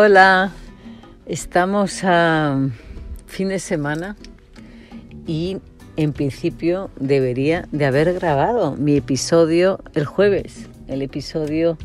[0.00, 0.52] Hola,
[1.26, 2.70] estamos a
[3.26, 4.14] fin de semana
[5.26, 5.58] y
[5.96, 11.76] en principio debería de haber grabado mi episodio el jueves, el episodio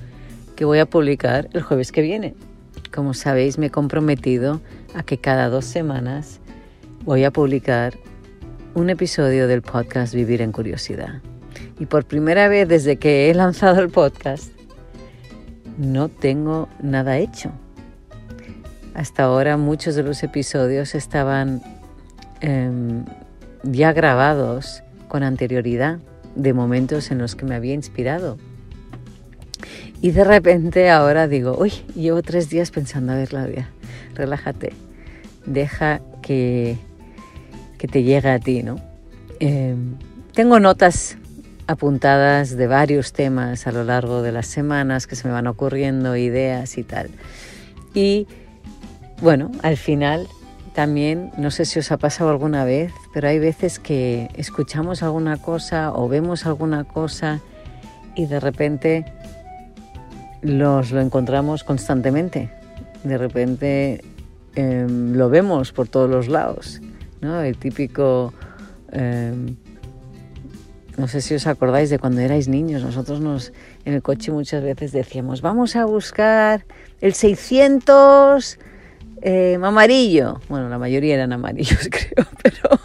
[0.55, 2.35] que voy a publicar el jueves que viene.
[2.93, 4.61] Como sabéis, me he comprometido
[4.93, 6.39] a que cada dos semanas
[7.05, 7.95] voy a publicar
[8.75, 11.23] un episodio del podcast Vivir en Curiosidad.
[11.79, 14.51] Y por primera vez desde que he lanzado el podcast,
[15.79, 17.51] no tengo nada hecho.
[18.93, 21.61] Hasta ahora muchos de los episodios estaban
[22.41, 23.05] em,
[23.63, 25.99] ya grabados con anterioridad
[26.35, 28.37] de momentos en los que me había inspirado.
[30.01, 33.69] Y de repente ahora digo, uy, llevo tres días pensando, a ver, Claudia,
[34.15, 34.73] relájate,
[35.45, 36.77] deja que,
[37.77, 38.75] que te llegue a ti, ¿no?
[39.39, 39.95] Em,
[40.33, 41.17] tengo notas
[41.67, 46.15] apuntadas de varios temas a lo largo de las semanas que se me van ocurriendo,
[46.17, 47.09] ideas y tal.
[47.93, 48.27] Y
[49.21, 50.27] bueno, al final
[50.73, 55.37] también, no sé si os ha pasado alguna vez, pero hay veces que escuchamos alguna
[55.37, 57.41] cosa o vemos alguna cosa
[58.15, 59.05] y de repente
[60.41, 62.49] los, lo encontramos constantemente.
[63.03, 64.03] De repente
[64.55, 66.81] em, lo vemos por todos los lados.
[67.21, 67.41] ¿no?
[67.41, 68.33] El típico
[68.91, 69.55] em,
[70.97, 73.51] no sé si os acordáis de cuando erais niños, nosotros nos
[73.85, 76.65] en el coche muchas veces decíamos, vamos a buscar
[77.01, 78.59] el 600
[79.23, 80.41] eh, amarillo.
[80.49, 82.79] Bueno, la mayoría eran amarillos, creo, pero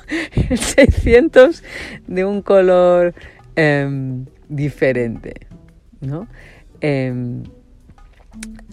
[0.50, 1.62] el 600
[2.06, 3.12] de un color
[3.56, 5.48] em, diferente,
[6.00, 6.28] ¿no?
[6.81, 7.42] Em,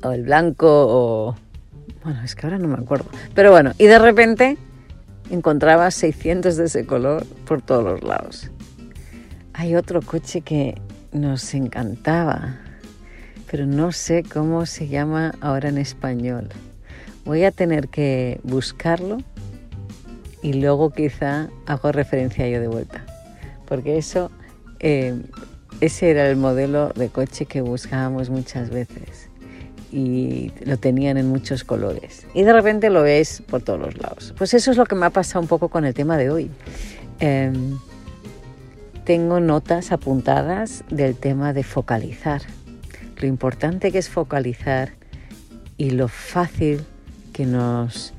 [0.03, 1.35] o el blanco o...
[2.03, 3.09] Bueno, es que ahora no me acuerdo.
[3.33, 4.57] Pero bueno, y de repente
[5.31, 8.51] encontraba 600 de ese color por todos los lados.
[9.53, 10.75] Hay otro coche que
[11.11, 12.59] nos encantaba,
[13.49, 16.49] pero no sé cómo se llama ahora en español.
[17.25, 19.17] Voy a tener que buscarlo
[20.43, 23.03] y luego quizá hago referencia ello de vuelta,
[23.65, 24.29] porque eso,
[24.79, 25.19] eh,
[25.81, 29.29] ese era el modelo de coche que buscábamos muchas veces
[29.91, 32.27] y lo tenían en muchos colores.
[32.35, 34.35] Y de repente lo ves por todos los lados.
[34.37, 36.51] Pues eso es lo que me ha pasado un poco con el tema de hoy.
[37.19, 37.79] Em,
[39.03, 42.41] tengo notas apuntadas del tema de focalizar,
[43.17, 44.91] lo importante que es focalizar
[45.77, 46.85] y lo fácil
[47.35, 48.13] que nos,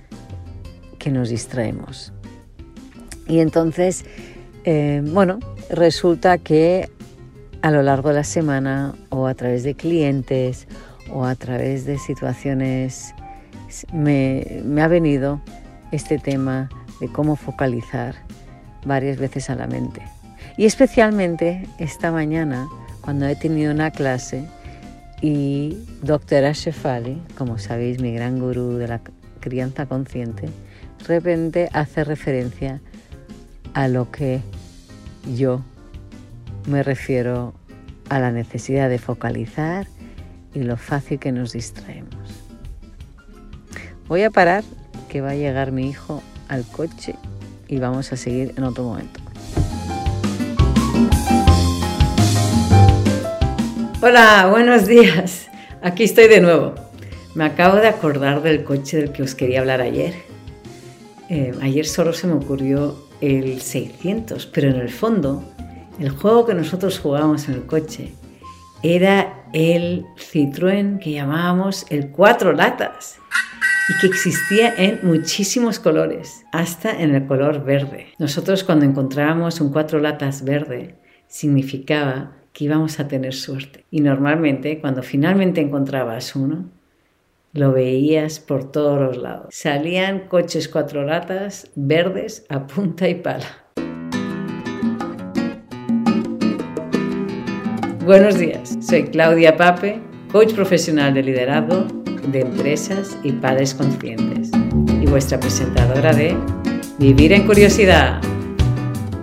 [0.99, 2.13] que nos distraemos.
[3.27, 4.05] Y entonces,
[4.65, 5.39] eh, bueno,
[5.71, 6.91] resulta que
[7.63, 10.69] a lo largo de la semana o a través de clientes
[11.11, 13.15] o a través de situaciones
[13.91, 15.41] me, me ha venido
[15.93, 16.69] este tema
[17.01, 18.17] de cómo focalizar
[18.85, 20.03] varias veces a la mente.
[20.59, 22.69] Y especialmente esta mañana,
[23.01, 24.47] cuando he tenido una clase
[25.23, 29.01] y doctora Shefali, como sabéis, mi gran gurú de la
[29.41, 32.81] crianza consciente, de repente hace referencia
[33.75, 34.41] a lo que
[35.35, 35.63] yo
[36.67, 37.55] me refiero
[38.09, 39.87] a la necesidad de focalizar
[40.55, 42.45] y lo fácil que nos distraemos.
[44.09, 44.65] Voy a parar,
[45.09, 47.15] que va a llegar mi hijo al coche
[47.69, 49.26] y vamos a seguir en otro momento.
[54.09, 55.49] Hola, buenos días.
[55.83, 56.77] Aquí estoy de nuevo.
[57.35, 60.15] Me acabo de acordar del coche del que os quería hablar ayer.
[61.29, 65.43] Eh, ayer solo se me ocurrió el 600, pero en el fondo
[65.99, 68.13] el juego que nosotros jugábamos en el coche
[68.85, 73.17] era el Citroën que llamábamos el cuatro latas
[73.89, 78.07] y que existía en muchísimos colores, hasta en el color verde.
[78.21, 80.95] Nosotros cuando encontrábamos un cuatro latas verde
[81.27, 83.85] significaba que íbamos a tener suerte.
[83.91, 86.71] Y normalmente cuando finalmente encontrabas uno,
[87.53, 89.49] lo veías por todos los lados.
[89.51, 93.45] Salían coches cuatro latas verdes a punta y pala.
[98.07, 100.01] Buenos días, soy Claudia Pape,
[100.33, 101.85] coach profesional de liderazgo
[102.29, 104.51] de empresas y padres conscientes
[105.03, 106.35] y vuestra presentadora de
[106.99, 108.23] Vivir en Curiosidad.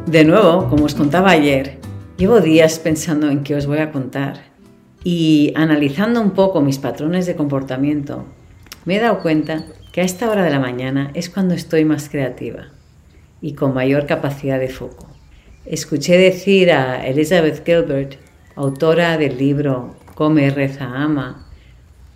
[0.06, 1.83] De nuevo, como os contaba ayer,
[2.16, 4.44] Llevo días pensando en qué os voy a contar
[5.04, 8.26] y analizando un poco mis patrones de comportamiento,
[8.86, 12.10] me he dado cuenta que a esta hora de la mañana es cuando estoy más
[12.10, 12.68] creativa
[13.42, 15.08] y con mayor capacidad de foco.
[15.66, 18.18] Escuché decir a Elizabeth Gilbert,
[18.56, 21.48] autora del libro Come, reza, ama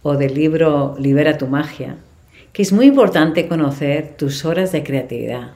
[0.03, 1.97] o del libro Libera tu magia,
[2.53, 5.53] que es muy importante conocer tus horas de creatividad,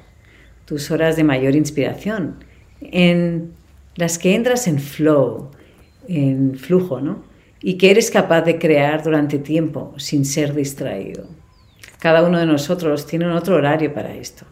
[0.66, 2.44] tus horas de mayor inspiración,
[2.82, 3.61] en
[3.96, 5.52] las que entras en flow,
[6.08, 7.32] en flujo, ¿no?
[7.62, 11.28] y que eres capaz de crear durante tiempo sin ser distraído.
[12.00, 14.46] Cada uno de nosotros tiene un otro horario para esto.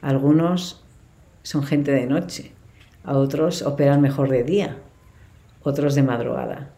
[0.00, 0.84] Algunos
[1.42, 2.52] son gente de noche,
[3.04, 4.78] a otros operan mejor de día,
[5.62, 6.72] otros de madrugada.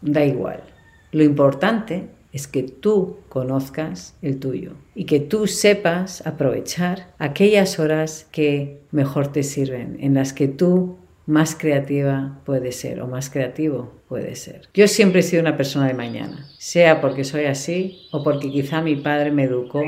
[0.00, 0.62] Da igual.
[1.10, 8.28] Lo importante es que tú conozcas el tuyo y que tú sepas aprovechar aquellas horas
[8.30, 13.92] que mejor te sirven, en las que tú más creativa puedes ser o más creativo
[14.08, 14.68] puede ser.
[14.74, 18.82] Yo siempre he sido una persona de mañana, sea porque soy así o porque quizá
[18.82, 19.82] mi padre me educó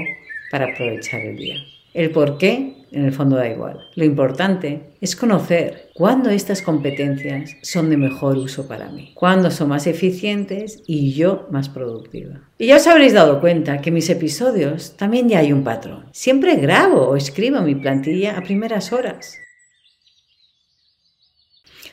[0.51, 1.57] para aprovechar el día.
[1.95, 3.79] El por qué, en el fondo da igual.
[3.95, 9.71] Lo importante es conocer cuándo estas competencias son de mejor uso para mí, cuándo son
[9.71, 12.43] más eficientes y yo más productiva.
[12.59, 16.07] Y ya os habréis dado cuenta que mis episodios también ya hay un patrón.
[16.13, 19.39] Siempre grabo o escribo mi plantilla a primeras horas.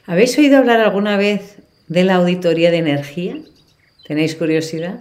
[0.05, 3.37] ¿Habéis oído hablar alguna vez de la auditoría de energía?
[4.05, 4.99] ¿Tenéis curiosidad?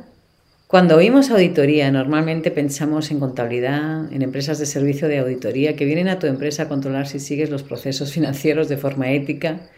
[0.68, 6.06] Cuando oímos auditoría, normalmente pensamos en contabilidad, en empresas de servicio de auditoría que vienen
[6.06, 9.68] a tu empresa a controlar si sigues los procesos financieros de forma ética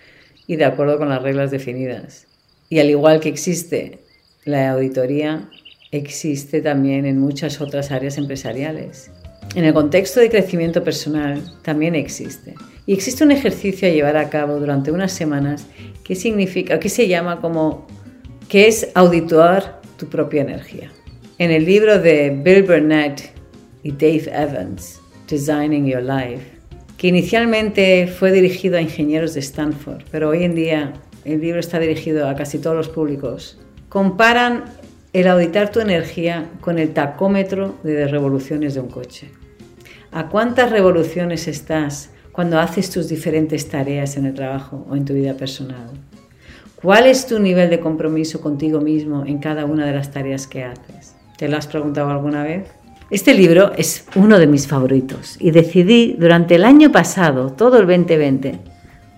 [0.46, 2.26] y de acuerdo con las reglas definidas.
[2.68, 4.00] Y al igual que existe
[4.44, 5.48] la auditoría,
[5.90, 9.10] existe también en muchas otras áreas empresariales.
[9.54, 12.54] En el contexto de crecimiento personal también existe.
[12.86, 15.66] Y existe un ejercicio a llevar a cabo durante unas semanas
[16.02, 17.86] que significa, que se llama como,
[18.48, 20.90] que es auditar tu propia energía.
[21.38, 23.32] En el libro de Bill Burnett
[23.82, 26.42] y Dave Evans, Designing Your Life,
[26.98, 30.92] que inicialmente fue dirigido a ingenieros de Stanford, pero hoy en día
[31.24, 33.58] el libro está dirigido a casi todos los públicos,
[33.88, 34.64] comparan
[35.14, 39.30] el auditar tu energía con el tacómetro de revoluciones de un coche.
[40.10, 45.14] ¿A cuántas revoluciones estás cuando haces tus diferentes tareas en el trabajo o en tu
[45.14, 45.88] vida personal?
[46.74, 50.64] ¿Cuál es tu nivel de compromiso contigo mismo en cada una de las tareas que
[50.64, 51.14] haces?
[51.38, 52.68] ¿Te lo has preguntado alguna vez?
[53.08, 57.86] Este libro es uno de mis favoritos y decidí durante el año pasado, todo el
[57.86, 58.58] 2020,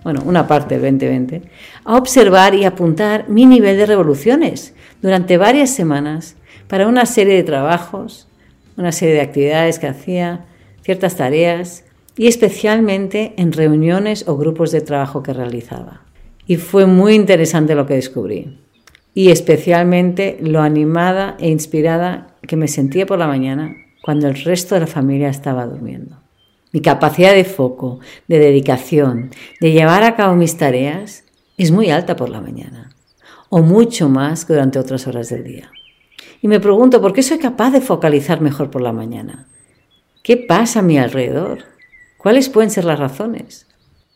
[0.03, 1.41] bueno, una parte del 2020,
[1.83, 6.35] a observar y apuntar mi nivel de revoluciones durante varias semanas
[6.67, 8.27] para una serie de trabajos,
[8.77, 10.45] una serie de actividades que hacía,
[10.81, 11.83] ciertas tareas
[12.15, 16.07] y especialmente en reuniones o grupos de trabajo que realizaba
[16.47, 18.57] y fue muy interesante lo que descubrí.
[19.13, 24.75] Y especialmente lo animada e inspirada que me sentía por la mañana cuando el resto
[24.75, 26.21] de la familia estaba durmiendo.
[26.71, 29.31] Mi capacidad de foco, de dedicación,
[29.61, 31.23] de llevar a cabo mis tareas
[31.57, 32.95] es muy alta por la mañana,
[33.49, 35.71] o mucho más que durante otras horas del día.
[36.41, 39.47] Y me pregunto, ¿por qué soy capaz de focalizar mejor por la mañana?
[40.23, 41.63] ¿Qué pasa a mi alrededor?
[42.17, 43.67] ¿Cuáles pueden ser las razones?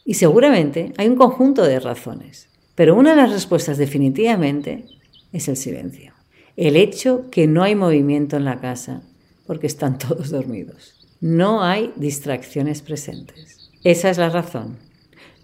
[0.04, 4.86] Y seguramente hay un conjunto de razones, pero una de las respuestas definitivamente
[5.32, 6.14] es el silencio.
[6.58, 9.02] El hecho que no hay movimiento en la casa
[9.48, 11.01] porque están todos dormidos.
[11.22, 13.72] No hay distracciones presentes.
[13.84, 14.78] Esa es la razón.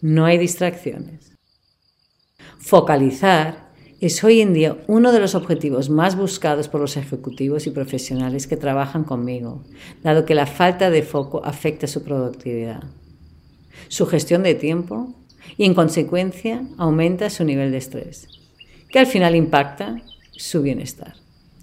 [0.01, 1.31] No hay distracciones.
[2.59, 3.71] Focalizar
[4.01, 8.45] es hoy en día uno de los objetivos más buscados por los ejecutivos y profesionales
[8.45, 9.63] que trabajan conmigo,
[10.03, 12.83] dado que la falta de foco afecta su productividad
[13.87, 15.13] su gestión de tiempo
[15.57, 18.27] y en consecuencia aumenta su nivel de estrés,
[18.89, 21.15] que al final impacta su bienestar.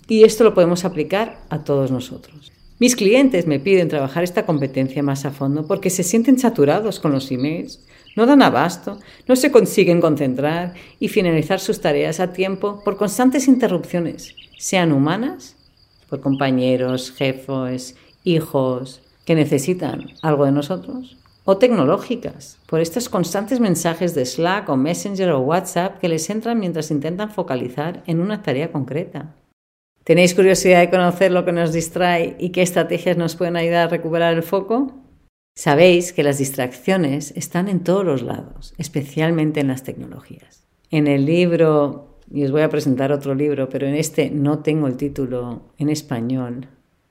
[0.08, 2.52] Y esto lo podemos aplicar a todos nosotros.
[2.80, 7.12] Mis clientes me piden trabajar esta competencia más a fondo porque se sienten saturados con
[7.12, 7.80] los emails,
[8.16, 13.46] no dan abasto, no se consiguen concentrar y finalizar sus tareas a tiempo por constantes
[13.46, 15.56] interrupciones, sean humanas,
[16.10, 24.14] por compañeros, jefes, hijos, que necesitan algo de nosotros, o tecnológicas, por estos constantes mensajes
[24.16, 28.72] de Slack o Messenger o WhatsApp que les entran mientras intentan focalizar en una tarea
[28.72, 29.34] concreta.
[30.04, 33.90] ¿Tenéis curiosidad de conocer lo que nos distrae y qué estrategias nos pueden ayudar a
[33.90, 34.92] recuperar el foco?
[35.56, 40.66] Sabéis que las distracciones están en todos los lados, especialmente en las tecnologías.
[40.90, 44.88] En el libro, y os voy a presentar otro libro, pero en este no tengo
[44.88, 46.68] el título en español,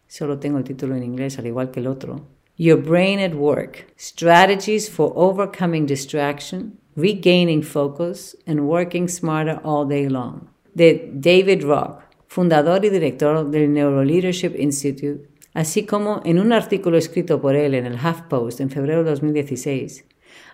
[0.07, 3.88] solo tengo el título en inglés, al igual que el otro, Your Brain at Work
[3.97, 12.03] Strategies for Overcoming Distraction, Regaining Focus, and Working Smarter All Day Long, de David Rock,
[12.34, 17.86] fundador y director del Neuroleadership Institute, así como en un artículo escrito por él en
[17.86, 20.04] el HuffPost en febrero de 2016,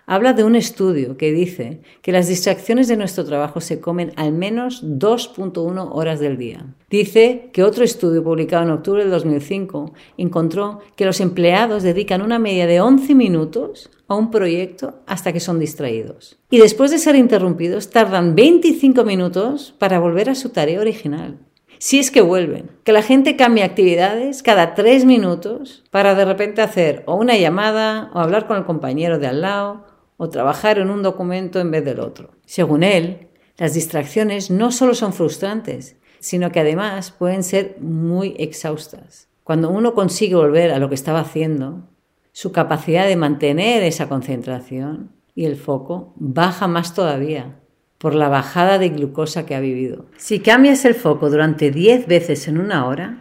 [0.04, 4.32] habla de un estudio que dice que las distracciones de nuestro trabajo se comen al
[4.32, 6.66] menos 2.1 horas del día.
[6.90, 12.38] Dice que otro estudio publicado en octubre de 2005 encontró que los empleados dedican una
[12.38, 16.36] media de 11 minutos a un proyecto hasta que son distraídos.
[16.50, 21.38] Y después de ser interrumpidos, tardan 25 minutos para volver a su tarea original.
[21.82, 22.70] Si es que vuelven.
[22.84, 28.10] Que la gente cambie actividades cada tres minutos para de repente hacer o una llamada
[28.12, 29.86] o hablar con el compañero de al lado
[30.18, 32.32] o trabajar en un documento en vez del otro.
[32.44, 39.28] Según él, las distracciones no solo son frustrantes, sino que además pueden ser muy exhaustas.
[39.42, 41.88] Cuando uno consigue volver a lo que estaba haciendo,
[42.32, 47.56] su capacidad de mantener esa concentración y el foco baja más todavía
[48.00, 50.06] por la bajada de glucosa que ha vivido.
[50.16, 53.18] Si cambias el foco durante 10 veces en una hora,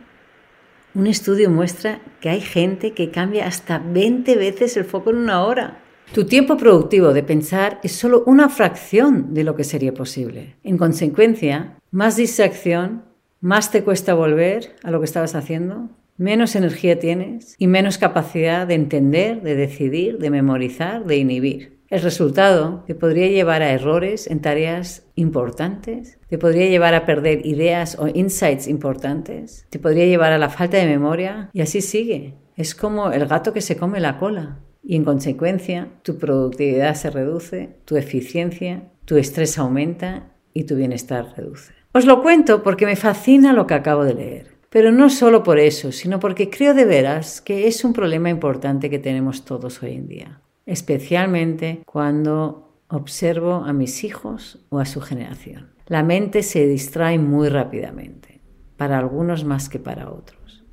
[0.95, 5.43] un estudio muestra que hay gente que cambia hasta 20 veces el foco en una
[5.43, 5.79] hora.
[6.13, 10.55] Tu tiempo productivo de pensar es solo una fracción de lo que sería posible.
[10.63, 13.03] En consecuencia, más distracción,
[13.41, 18.65] más te cuesta volver a lo que estabas haciendo, menos energía tienes y menos capacidad
[18.65, 21.78] de entender, de decidir, de memorizar, de inhibir.
[21.89, 27.43] El resultado te podría llevar a errores en tareas importantes, te podría llevar a perder
[27.47, 32.35] ideas o insights importantes, te podría llevar a la falta de memoria y así sigue.
[32.55, 37.09] Es como el gato que se come la cola y en consecuencia tu productividad se
[37.09, 41.73] reduce, tu eficiencia, tu estrés aumenta y tu bienestar reduce.
[41.91, 44.59] Os lo cuento porque me fascina lo que acabo de leer.
[44.69, 48.91] Pero no solo por eso, sino porque creo de veras que es un problema importante
[48.91, 55.01] que tenemos todos hoy en día, especialmente cuando observo a mis hijos o a su
[55.01, 55.71] generación.
[55.87, 58.39] La mente se distrae muy rápidamente,
[58.77, 60.63] para algunos más que para otros.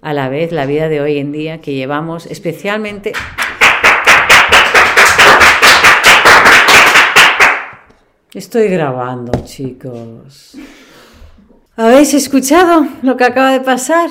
[0.00, 3.12] A la vez, la vida de hoy en día que llevamos, especialmente
[8.32, 10.56] Estoy grabando, chicos.
[11.76, 14.08] ¿Habéis escuchado lo que acaba de pasar?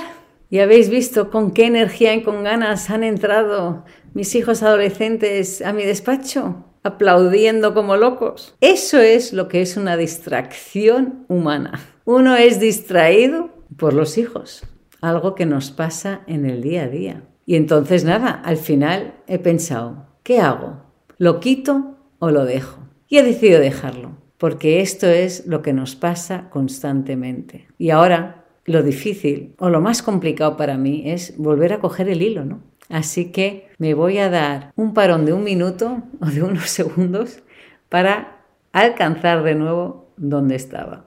[0.51, 5.72] ¿Y habéis visto con qué energía y con ganas han entrado mis hijos adolescentes a
[5.72, 6.65] mi despacho?
[6.84, 8.53] Aplaudiendo como locos.
[8.60, 11.79] Eso es lo que es una distracción humana.
[12.03, 14.63] Uno es distraído por los hijos,
[15.00, 17.24] algo que nos pasa en el día a día.
[17.46, 20.84] Y entonces nada, al final he pensado, ¿qué hago?
[21.17, 22.81] ¿Lo quito o lo dejo?
[23.08, 27.70] Y he decidido dejarlo, porque esto es lo que nos pasa constantemente.
[27.77, 32.22] Y ahora lo difícil o lo más complicado para mí es volver a coger el
[32.22, 32.62] hilo, ¿no?
[32.89, 37.41] Así que me voy a dar un parón de un minuto o de unos segundos
[37.89, 41.06] para alcanzar de nuevo donde estaba.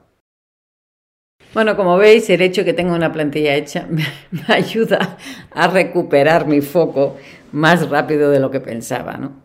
[1.52, 4.04] Bueno, como veis, el hecho de que tenga una plantilla hecha me,
[4.49, 5.16] ayuda
[5.52, 7.16] a recuperar mi foco
[7.52, 9.44] más rápido de lo que pensaba, ¿no?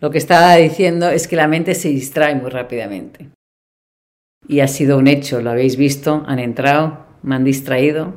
[0.00, 3.28] Lo que estaba diciendo es que la mente se distrae muy rápidamente.
[4.46, 8.14] Y ha sido un hecho, lo habéis visto, han entrado, me han distraído.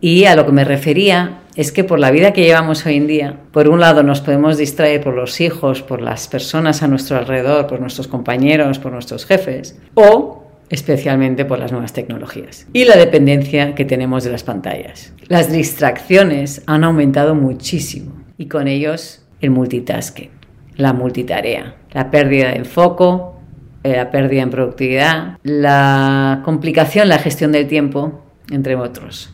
[0.00, 3.06] Y a lo que me refería es que por la vida que llevamos hoy en
[3.06, 7.16] día, por un lado nos podemos distraer por los hijos, por las personas a nuestro
[7.16, 12.96] alrededor, por nuestros compañeros, por nuestros jefes, o especialmente por las nuevas tecnologías y la
[12.96, 15.12] dependencia que tenemos de las pantallas.
[15.28, 20.42] Las distracciones han aumentado muchísimo y con ellos el multitasking
[20.76, 23.40] la multitarea, la pérdida de enfoco,
[23.82, 29.30] eh, la pérdida en productividad, la complicación, la gestión del tiempo, entre otros.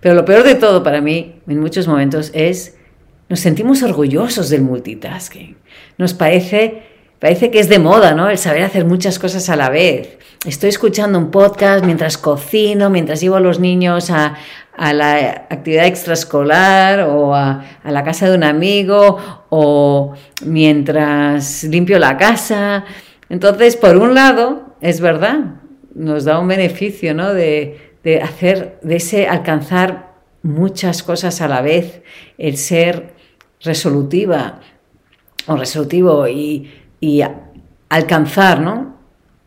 [0.00, 2.76] Pero lo peor de todo para mí, en muchos momentos, es
[3.28, 5.56] nos sentimos orgullosos del multitasking.
[5.98, 6.82] Nos parece,
[7.20, 8.28] parece que es de moda, ¿no?
[8.28, 10.18] El saber hacer muchas cosas a la vez.
[10.44, 14.34] Estoy escuchando un podcast mientras cocino, mientras llevo a los niños a,
[14.76, 19.18] a la actividad extraescolar o a, la casa de un amigo
[19.50, 22.84] o mientras limpio la casa.
[23.28, 25.56] Entonces, por un lado, es verdad,
[25.94, 27.34] nos da un beneficio ¿no?
[27.34, 27.89] de,
[28.22, 32.02] hacer, de ese alcanzar muchas cosas a la vez,
[32.38, 33.14] el ser
[33.62, 34.60] resolutiva
[35.46, 36.70] o resolutivo y,
[37.88, 38.96] alcanzar ¿no?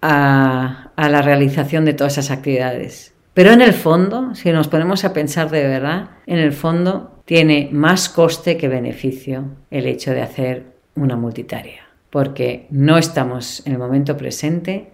[0.02, 3.14] a, a la realización de todas esas actividades.
[3.34, 7.70] Pero en el fondo, si nos ponemos a pensar de verdad, en el fondo tiene
[7.72, 13.80] más coste que beneficio el hecho de hacer una multitarea, porque no estamos en el
[13.80, 14.92] momento presente,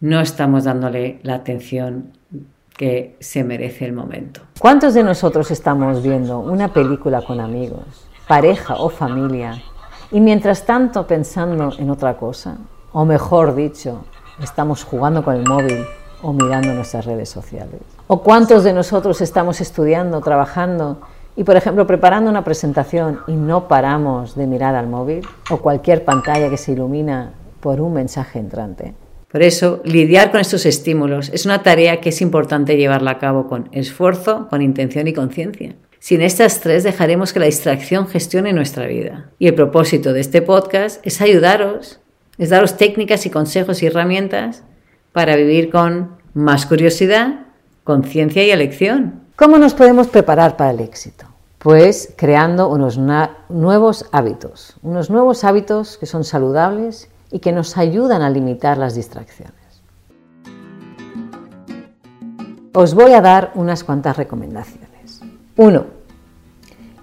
[0.00, 2.12] no estamos dándole la atención
[2.76, 4.42] que se merece el momento.
[4.58, 9.62] ¿Cuántos de nosotros estamos viendo una película con amigos, pareja o familia
[10.10, 12.56] y mientras tanto pensando en otra cosa?
[12.92, 14.04] O mejor dicho,
[14.42, 15.84] estamos jugando con el móvil
[16.22, 17.80] o mirando nuestras redes sociales.
[18.06, 20.98] ¿O cuántos de nosotros estamos estudiando, trabajando
[21.34, 26.04] y, por ejemplo, preparando una presentación y no paramos de mirar al móvil o cualquier
[26.04, 28.94] pantalla que se ilumina por un mensaje entrante?
[29.32, 33.48] Por eso, lidiar con estos estímulos es una tarea que es importante llevarla a cabo
[33.48, 35.74] con esfuerzo, con intención y conciencia.
[35.98, 39.30] Sin estas tres dejaremos que la distracción gestione nuestra vida.
[39.38, 42.00] Y el propósito de este podcast es ayudaros,
[42.36, 44.64] es daros técnicas y consejos y herramientas
[45.12, 47.46] para vivir con más curiosidad,
[47.84, 49.22] conciencia y elección.
[49.36, 51.24] ¿Cómo nos podemos preparar para el éxito?
[51.58, 58.22] Pues creando unos nuevos hábitos, unos nuevos hábitos que son saludables y que nos ayudan
[58.22, 59.54] a limitar las distracciones.
[62.74, 65.20] Os voy a dar unas cuantas recomendaciones.
[65.56, 65.86] Uno,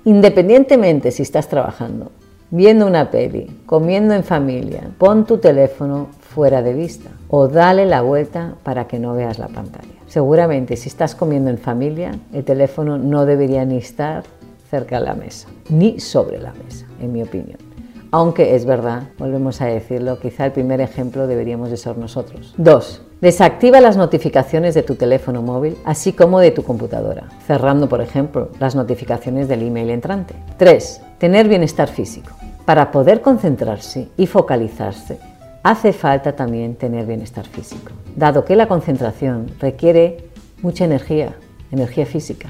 [0.05, 2.12] independientemente si estás trabajando,
[2.51, 8.01] viendo una peli, comiendo en familia, pon tu teléfono fuera de vista o dale la
[8.01, 9.93] vuelta para que no veas la pantalla.
[10.07, 14.24] Seguramente si estás comiendo en familia, el teléfono no debería ni estar
[14.69, 17.69] cerca de la mesa, ni sobre la mesa, en mi opinión.
[18.12, 22.56] Aunque es verdad, volvemos a decirlo, quizá el primer ejemplo deberíamos de ser nosotros.
[22.58, 23.01] 2.
[23.22, 28.50] Desactiva las notificaciones de tu teléfono móvil, así como de tu computadora, cerrando, por ejemplo,
[28.60, 30.34] las notificaciones del email entrante.
[30.58, 31.01] 3.
[31.20, 32.32] Tener bienestar físico.
[32.66, 35.20] Para poder concentrarse y focalizarse,
[35.62, 40.30] hace falta también tener bienestar físico, dado que la concentración requiere
[40.63, 41.36] mucha energía,
[41.72, 42.50] energía física.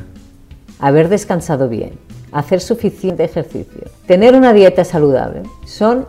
[0.80, 2.00] Haber descansado bien,
[2.31, 6.07] hacer suficiente ejercicio, tener una dieta saludable, son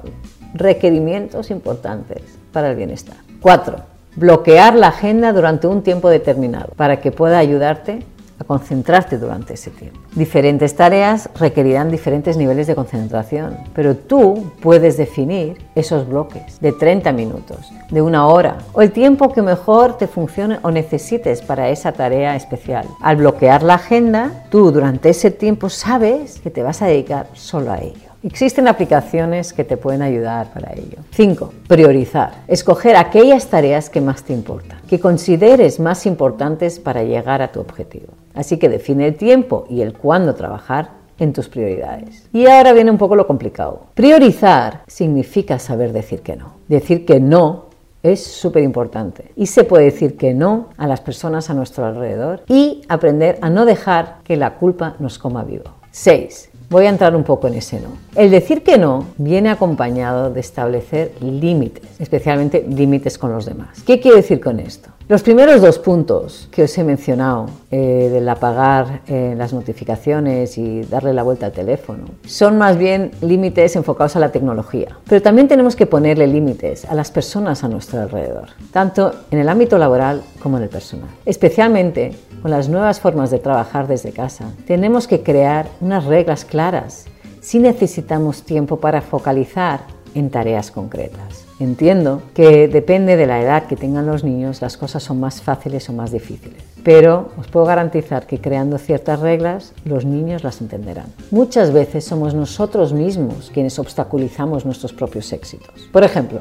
[0.55, 2.23] requerimientos importantes
[2.53, 3.17] para el bienestar.
[3.41, 3.77] 4.
[4.17, 8.01] Bloquear la agenda durante un tiempo determinado para que pueda ayudarte
[8.41, 10.01] a concentrarte durante ese tiempo.
[10.15, 17.13] Diferentes tareas requerirán diferentes niveles de concentración, pero tú puedes definir esos bloques de 30
[17.13, 21.93] minutos, de una hora o el tiempo que mejor te funcione o necesites para esa
[21.93, 22.87] tarea especial.
[23.03, 27.73] Al bloquear la agenda, tú durante ese tiempo sabes que te vas a dedicar solo
[27.73, 28.11] a ello.
[28.23, 30.99] Existen aplicaciones que te pueden ayudar para ello.
[31.13, 31.55] 5.
[31.67, 32.43] Priorizar.
[32.49, 37.61] Escoger aquellas tareas que más te importan, que consideres más importantes para llegar a tu
[37.61, 38.20] objetivo.
[38.35, 42.29] Así que define el tiempo y el cuándo trabajar en tus prioridades.
[42.33, 43.87] Y ahora viene un poco lo complicado.
[43.95, 46.55] Priorizar significa saber decir que no.
[46.69, 47.67] Decir que no
[48.03, 49.33] es súper importante.
[49.37, 53.51] Y se puede decir que no a las personas a nuestro alrededor y aprender a
[53.51, 55.65] no dejar que la culpa nos coma vivo.
[55.93, 56.51] 6.
[56.71, 57.89] Voy a entrar un poco en ese no.
[58.15, 63.83] El decir que no viene acompañado de establecer límites, especialmente límites con los demás.
[63.85, 64.91] ¿Qué quiero decir con esto?
[65.11, 70.83] Los primeros dos puntos que os he mencionado, eh, del apagar eh, las notificaciones y
[70.83, 74.99] darle la vuelta al teléfono, son más bien límites enfocados a la tecnología.
[75.09, 79.49] Pero también tenemos que ponerle límites a las personas a nuestro alrededor, tanto en el
[79.49, 81.11] ámbito laboral como en el personal.
[81.27, 87.07] Especialmente con las nuevas formas de trabajar desde casa, tenemos que crear unas reglas claras
[87.41, 89.81] si necesitamos tiempo para focalizar
[90.15, 91.50] en tareas concretas.
[91.61, 95.91] Entiendo que depende de la edad que tengan los niños, las cosas son más fáciles
[95.91, 101.13] o más difíciles, pero os puedo garantizar que creando ciertas reglas, los niños las entenderán.
[101.31, 105.87] Muchas veces somos nosotros mismos quienes obstaculizamos nuestros propios éxitos.
[105.93, 106.41] Por ejemplo,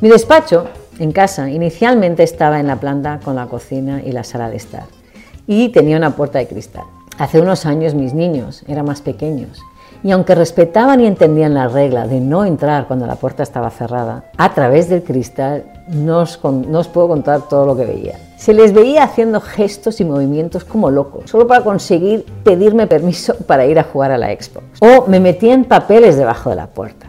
[0.00, 0.68] mi despacho
[1.00, 4.84] en casa inicialmente estaba en la planta con la cocina y la sala de estar
[5.48, 6.84] y tenía una puerta de cristal.
[7.18, 9.58] Hace unos años mis niños eran más pequeños
[10.06, 14.22] y aunque respetaban y entendían la regla de no entrar cuando la puerta estaba cerrada,
[14.36, 18.16] a través del cristal no os, puedo contar todo lo que veía.
[18.36, 23.66] Se les veía haciendo gestos y movimientos como locos, solo para conseguir pedirme permiso para
[23.66, 24.60] ir a jugar a la expo.
[24.78, 27.08] O me metían papeles debajo de la puerta,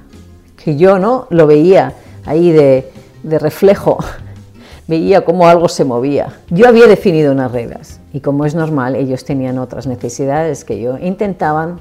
[0.56, 1.94] que yo no lo veía
[2.26, 2.84] ahí de
[3.24, 4.00] reflejo
[4.88, 6.40] veía cómo algo se movía.
[6.50, 10.98] Yo había definido unas reglas y como es normal, ellos tenían otras necesidades que yo
[10.98, 11.80] intentaban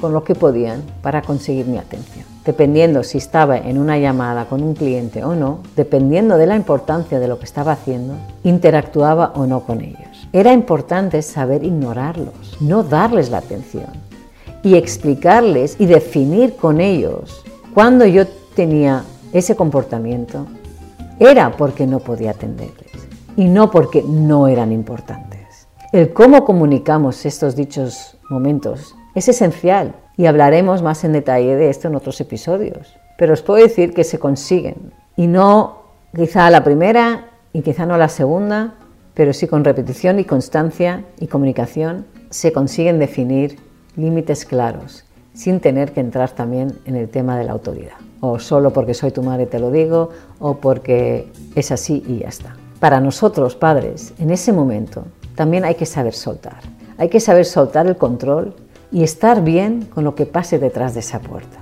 [0.00, 2.24] con lo que podían para conseguir mi atención.
[2.44, 7.18] Dependiendo si estaba en una llamada con un cliente o no, dependiendo de la importancia
[7.18, 10.28] de lo que estaba haciendo, interactuaba o no con ellos.
[10.32, 13.90] Era importante saber ignorarlos, no darles la atención
[14.62, 20.46] y explicarles y definir con ellos cuando yo tenía ese comportamiento
[21.18, 22.90] era porque no podía atenderles
[23.36, 25.68] y no porque no eran importantes.
[25.92, 31.88] El cómo comunicamos estos dichos momentos es esencial y hablaremos más en detalle de esto
[31.88, 32.94] en otros episodios.
[33.18, 35.82] Pero os puedo decir que se consiguen y no
[36.14, 38.74] quizá la primera y quizá no la segunda,
[39.14, 43.58] pero sí con repetición y constancia y comunicación se consiguen definir
[43.96, 48.72] límites claros sin tener que entrar también en el tema de la autoridad o solo
[48.72, 52.56] porque soy tu madre te lo digo, o porque es así y ya está.
[52.80, 56.60] Para nosotros, padres, en ese momento también hay que saber soltar.
[56.98, 58.54] Hay que saber soltar el control
[58.92, 61.58] y estar bien con lo que pase detrás de esa puerta.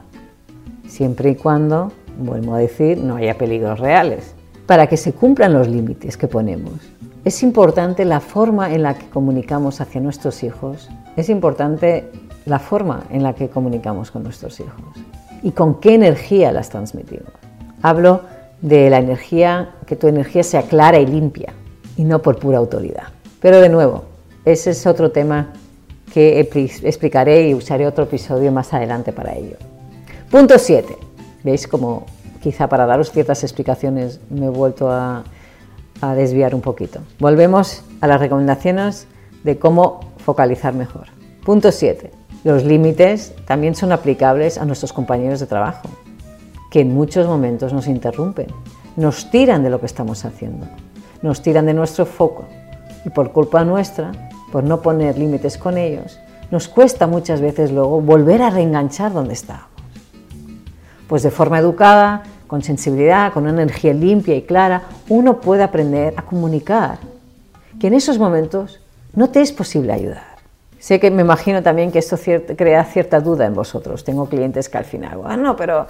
[0.86, 4.34] Siempre y cuando, vuelvo a decir, no haya peligros reales.
[4.66, 6.74] Para que se cumplan los límites que ponemos,
[7.24, 12.10] es importante la forma en la que comunicamos hacia nuestros hijos, es importante
[12.44, 14.96] la forma en la que comunicamos con nuestros hijos
[15.42, 17.32] y con qué energía las transmitimos.
[17.82, 18.22] Hablo
[18.60, 21.52] de la energía, que tu energía sea clara y limpia
[21.96, 23.04] y no por pura autoridad.
[23.40, 24.04] Pero de nuevo,
[24.44, 25.52] ese es otro tema
[26.14, 29.56] que explicaré y usaré otro episodio más adelante para ello.
[30.30, 30.96] Punto 7.
[31.42, 32.06] ¿Veis como
[32.40, 35.24] quizá para daros ciertas explicaciones me he vuelto a,
[36.00, 37.00] a desviar un poquito?
[37.18, 39.08] Volvemos a las recomendaciones
[39.42, 41.08] de cómo focalizar mejor.
[41.44, 42.12] Punto 7.
[42.44, 45.88] Los límites también son aplicables a nuestros compañeros de trabajo,
[46.70, 48.46] que en muchos momentos nos interrumpen,
[48.94, 50.68] nos tiran de lo que estamos haciendo,
[51.22, 52.44] nos tiran de nuestro foco
[53.04, 54.12] y por culpa nuestra
[54.54, 56.20] por no poner límites con ellos,
[56.52, 59.66] nos cuesta muchas veces luego volver a reenganchar donde estábamos.
[61.08, 66.14] Pues de forma educada, con sensibilidad, con una energía limpia y clara, uno puede aprender
[66.16, 66.98] a comunicar
[67.80, 68.78] que en esos momentos
[69.16, 70.36] no te es posible ayudar.
[70.78, 72.16] Sé que me imagino también que esto
[72.56, 74.04] crea cierta duda en vosotros.
[74.04, 75.88] Tengo clientes que al final, ah, no, pero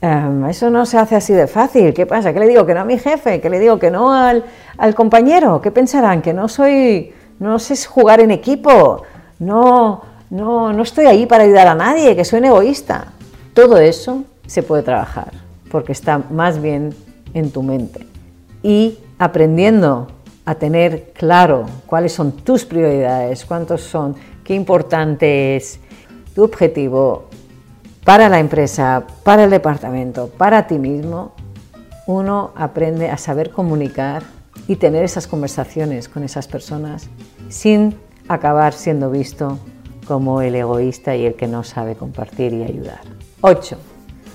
[0.00, 1.92] em, eso no se hace así de fácil.
[1.92, 2.32] ¿Qué pasa?
[2.32, 3.40] ¿Qué le digo que no a mi jefe?
[3.40, 4.44] ¿Qué le digo que no al,
[4.78, 5.60] al compañero?
[5.60, 6.22] ¿Qué pensarán?
[6.22, 9.02] Que no soy no sé jugar en equipo,
[9.38, 13.12] no, no, no estoy ahí para ayudar a nadie, que soy egoísta.
[13.52, 15.32] Todo eso se puede trabajar
[15.70, 16.94] porque está más bien
[17.34, 18.06] en tu mente.
[18.62, 20.08] Y aprendiendo
[20.44, 25.80] a tener claro cuáles son tus prioridades, cuántos son, qué importante es
[26.34, 27.24] tu objetivo
[28.04, 31.32] para la empresa, para el departamento, para ti mismo,
[32.06, 34.22] uno aprende a saber comunicar
[34.66, 37.08] y tener esas conversaciones con esas personas
[37.48, 37.96] sin
[38.28, 39.58] acabar siendo visto
[40.06, 43.00] como el egoísta y el que no sabe compartir y ayudar.
[43.40, 43.76] 8.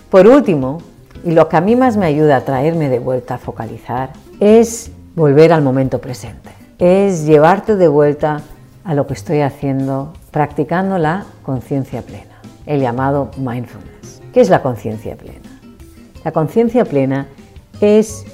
[0.09, 0.79] Por último,
[1.23, 4.91] y lo que a mí más me ayuda a traerme de vuelta a focalizar, es
[5.15, 6.49] volver al momento presente.
[6.77, 8.41] Es llevarte de vuelta
[8.83, 14.21] a lo que estoy haciendo practicando la conciencia plena, el llamado mindfulness.
[14.33, 15.49] ¿Qué es la conciencia plena?
[16.23, 17.27] La conciencia plena
[17.81, 18.25] es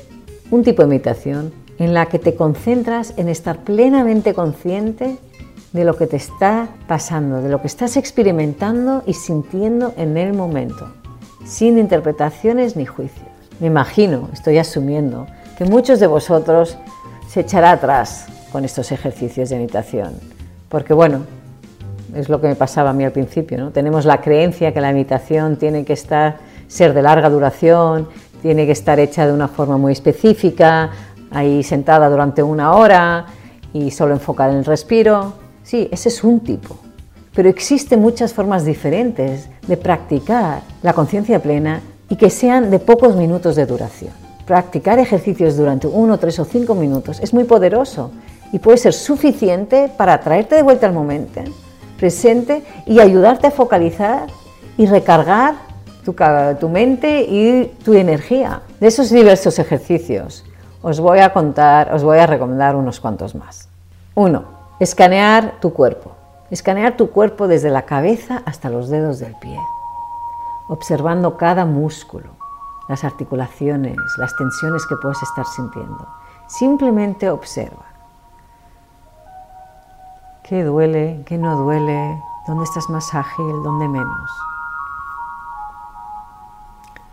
[0.51, 5.17] un tipo de meditación en la que te concentras en estar plenamente consciente
[5.73, 10.33] de lo que te está pasando, de lo que estás experimentando y sintiendo en el
[10.33, 10.87] momento,
[11.45, 13.27] sin interpretaciones ni juicios.
[13.59, 16.77] Me imagino, estoy asumiendo, que muchos de vosotros
[17.27, 20.13] se echará atrás con estos ejercicios de meditación,
[20.69, 21.21] porque bueno,
[22.15, 23.71] es lo que me pasaba a mí al principio, ¿no?
[23.71, 28.07] Tenemos la creencia que la meditación tiene que estar ser de larga duración,
[28.41, 30.91] tiene que estar hecha de una forma muy específica,
[31.35, 33.25] ahí sentada durante una hora
[33.73, 35.33] y solo enfocar en el respiro.
[35.63, 36.77] Sí, ese es un tipo.
[37.35, 43.15] Pero existen muchas formas diferentes de practicar la conciencia plena y que sean de pocos
[43.15, 44.11] minutos de duración.
[44.47, 48.11] Practicar ejercicios durante uno, tres o cinco minutos es muy poderoso
[48.51, 51.41] y puede ser suficiente para traerte de vuelta al momento
[51.97, 54.27] presente y ayudarte a focalizar
[54.77, 55.55] y recargar
[56.03, 56.15] tu,
[56.59, 58.61] tu mente y tu energía.
[58.79, 60.44] De esos diversos ejercicios
[60.87, 63.67] os voy a contar, os voy a recomendar unos cuantos más.
[64.13, 64.43] Uno,
[64.79, 66.11] escanear tu cuerpo.
[66.51, 69.59] Escanear tu cuerpo desde la cabeza hasta los dedos del pie,
[70.67, 72.29] observando cada músculo,
[72.87, 76.07] las articulaciones, las tensiones que puedes estar sintiendo.
[76.45, 77.85] Simplemente observa.
[80.43, 81.23] ¿Qué duele?
[81.25, 82.21] ¿Qué no duele?
[82.45, 83.63] ¿Dónde estás más ágil?
[83.63, 84.31] ¿Dónde menos?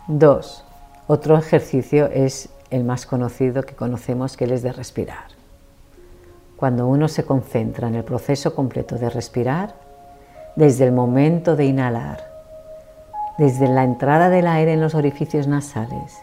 [0.05, 0.63] Dos,
[1.07, 5.27] otro ejercicio es el más conocido que conocemos, que es de respirar.
[6.57, 9.75] Cuando uno se concentra en el proceso completo de respirar,
[10.55, 12.23] desde el momento de inhalar,
[13.37, 16.17] desde la entrada del aire en los orificios nasales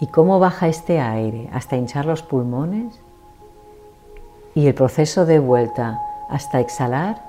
[0.00, 2.94] y cómo baja este aire hasta hinchar los pulmones
[4.54, 7.22] y el proceso de vuelta hasta exhalar,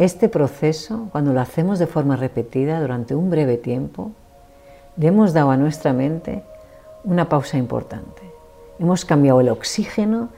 [0.00, 4.12] este proceso, cuando lo hacemos de forma repetida durante un breve tiempo,
[4.96, 6.42] le hemos dado a nuestra mente
[7.04, 8.22] una pausa importante.
[8.78, 10.28] Hemos cambiado el oxígeno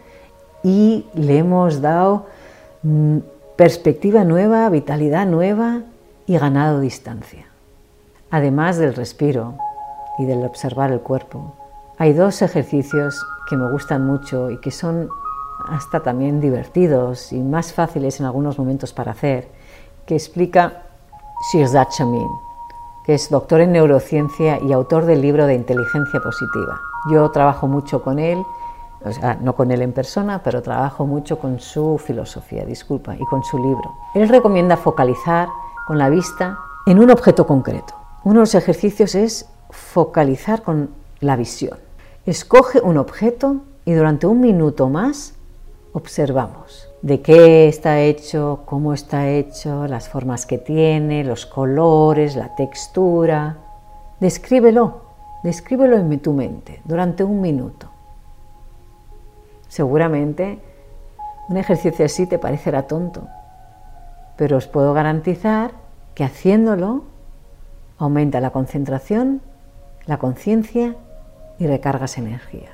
[0.63, 2.27] y le hemos dado
[2.83, 3.19] mm,
[3.57, 5.81] perspectiva nueva, vitalidad nueva
[6.27, 7.47] y ganado distancia.
[8.31, 9.55] Además del respiro
[10.19, 11.55] y del observar el cuerpo,
[11.99, 15.09] hay dos ejercicios que me gustan mucho y que son
[15.69, 19.49] hasta también divertidos y más fáciles en algunos momentos para hacer,
[20.07, 20.83] que explica
[21.53, 22.52] Shirzad Chamin
[23.05, 26.81] que es doctor en neurociencia y autor del libro de inteligencia positiva.
[27.11, 28.43] Yo trabajo mucho con él,
[29.41, 33.59] no con él en persona, pero trabajo mucho con su filosofía, disculpa, y con su
[33.59, 33.93] libro.
[34.15, 35.49] Él recomienda focalizar
[35.87, 37.95] con la vista en un objeto concreto.
[38.25, 41.79] Uno de los ejercicios es focalizar con la visión.
[42.25, 45.35] Escoge un objeto y durante un minuto más
[45.93, 52.55] observamos de qué está hecho, cómo está hecho, las formas que tiene, los colores, la
[52.55, 53.57] textura.
[54.21, 55.01] Descríbelo,
[55.43, 57.89] descríbelo en tu mente durante un minuto.
[59.69, 60.61] Seguramente
[61.49, 63.27] un ejercicio así te parecerá tonto,
[64.37, 65.73] pero os puedo garantizar
[66.15, 67.03] que haciéndolo
[67.99, 69.41] aumenta la concentración,
[70.07, 70.95] la conciencia
[71.59, 72.71] y recargas energía.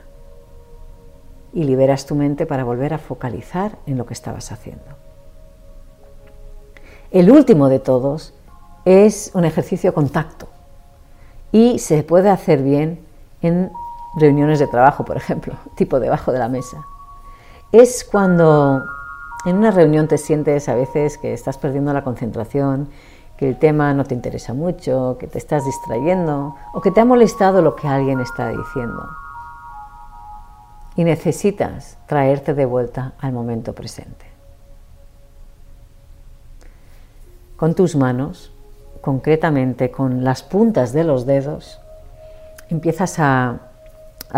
[1.58, 4.84] Y liberas tu mente para volver a focalizar en lo que estabas haciendo.
[7.10, 8.32] El último de todos
[8.84, 10.46] es un ejercicio contacto
[11.50, 13.00] y se puede hacer bien
[13.42, 13.72] en
[14.20, 16.86] reuniones de trabajo, por ejemplo, tipo debajo de la mesa.
[17.72, 18.84] Es cuando
[19.44, 22.88] en una reunión te sientes a veces que estás perdiendo la concentración,
[23.36, 27.04] que el tema no te interesa mucho, que te estás distrayendo o que te ha
[27.04, 29.08] molestado lo que alguien está diciendo.
[30.98, 34.26] Y necesitas traerte de vuelta al momento presente.
[37.56, 38.52] Con tus manos
[39.00, 41.80] concretamente con las puntas de los dedos,
[42.68, 43.60] empiezas a,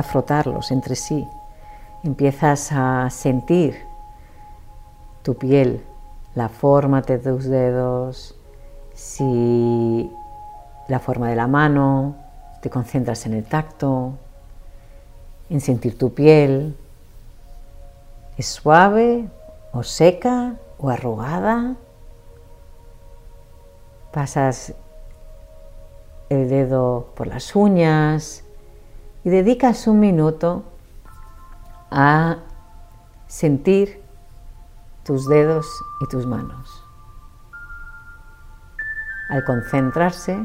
[0.05, 1.27] frotarlos entre sí,
[2.05, 3.77] empiezas a sentir
[5.23, 5.85] tu piel,
[6.37, 8.37] la forma de tus dedos,
[8.94, 10.12] si
[10.87, 12.14] la forma de la mano,
[12.62, 14.12] te concentras en el tacto,
[15.51, 16.77] en sentir tu piel,
[18.39, 19.29] es suave
[19.73, 21.77] o seca o arrugada
[24.13, 24.75] pasas
[26.29, 28.45] el dedo por las uñas
[29.25, 30.65] y dedicas un minuto
[31.91, 32.39] a
[33.27, 34.01] sentir
[35.05, 35.67] tus dedos
[36.01, 36.85] y tus manos.
[39.29, 40.45] Al concentrarse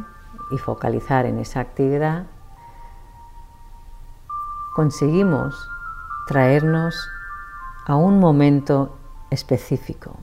[0.52, 2.26] y focalizar en esa actividad,
[4.76, 5.56] conseguimos
[6.28, 6.96] traernos
[7.88, 8.96] a un momento
[9.32, 10.18] específico,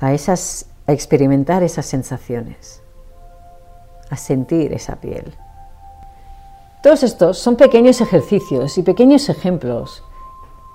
[0.00, 2.82] a esas a experimentar esas sensaciones,
[4.10, 5.34] a sentir esa piel.
[6.82, 10.02] Todos estos son pequeños ejercicios y pequeños ejemplos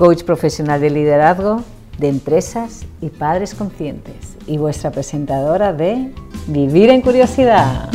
[0.00, 1.62] coach profesional de liderazgo
[1.98, 6.10] de empresas y padres conscientes y vuestra presentadora de
[6.46, 7.90] Vivir en Curiosidad.